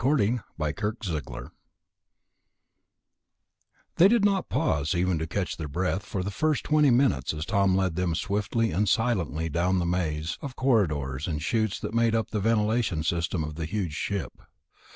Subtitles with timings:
[0.03, 0.41] 11.
[0.57, 1.51] The Haunted Ship
[3.97, 7.45] They did not pause, even to catch their breath, for the first twenty minutes as
[7.45, 11.93] Tom led them swiftly and silently down through the maze of corridors and chutes that
[11.93, 14.41] made up the ventilation system of the huge ship.